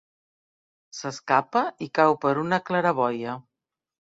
S'escapa 0.99 1.63
i 1.87 1.91
cau 1.99 2.17
per 2.25 2.35
una 2.45 2.61
claraboia. 2.71 3.37